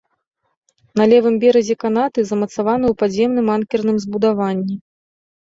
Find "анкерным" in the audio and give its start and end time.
3.59-3.97